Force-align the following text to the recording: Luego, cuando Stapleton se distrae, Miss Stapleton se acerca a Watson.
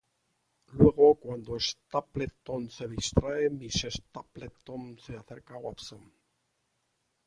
Luego, 0.79 1.07
cuando 1.23 1.59
Stapleton 1.59 2.71
se 2.71 2.87
distrae, 2.87 3.51
Miss 3.51 3.85
Stapleton 3.97 4.97
se 5.03 5.13
acerca 5.15 5.53
a 5.53 5.59
Watson. 5.65 6.03